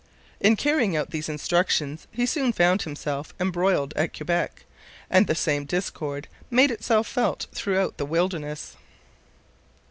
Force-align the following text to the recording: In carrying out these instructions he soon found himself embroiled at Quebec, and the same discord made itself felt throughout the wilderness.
In 0.39 0.55
carrying 0.55 0.97
out 0.97 1.11
these 1.11 1.29
instructions 1.29 2.07
he 2.11 2.25
soon 2.25 2.53
found 2.53 2.81
himself 2.81 3.35
embroiled 3.39 3.93
at 3.95 4.17
Quebec, 4.17 4.65
and 5.11 5.27
the 5.27 5.35
same 5.35 5.63
discord 5.63 6.27
made 6.49 6.71
itself 6.71 7.05
felt 7.07 7.45
throughout 7.53 7.97
the 7.97 8.05
wilderness. 8.07 8.75